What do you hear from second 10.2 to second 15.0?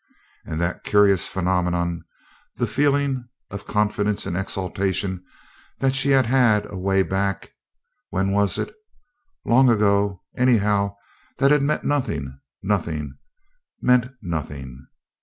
anyhow that had meant nothing nothing meant nothing.